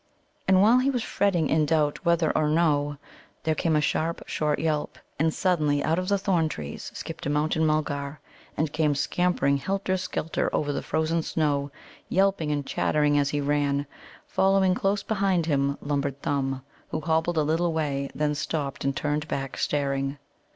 [0.47, 2.97] And while he was fretting in doubt whether or no,
[3.43, 7.29] there came a sharp, short yelp, and suddenly out of the thorn trees skipped a
[7.29, 8.19] Mountain mulgar,
[8.57, 11.69] and came scampering helter skelter over the frozen snow,
[12.09, 13.85] yelping and chattering as he ran.
[14.25, 19.27] Following close behind him lumbered Thumb, who hobbled a little way, then stopped and turned
[19.27, 20.17] back, staring.